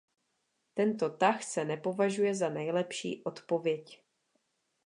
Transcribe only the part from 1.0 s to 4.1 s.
tah se nepovažuje za nejlepší odpověď.